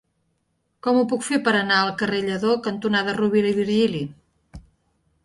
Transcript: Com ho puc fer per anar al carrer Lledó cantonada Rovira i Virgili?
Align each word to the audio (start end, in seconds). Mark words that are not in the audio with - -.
Com 0.85 0.95
ho 1.01 1.03
puc 1.11 1.25
fer 1.27 1.37
per 1.47 1.53
anar 1.59 1.77
al 1.79 1.91
carrer 2.01 2.21
Lledó 2.29 2.55
cantonada 2.69 3.15
Rovira 3.19 3.53
i 3.53 3.59
Virgili? 3.59 4.03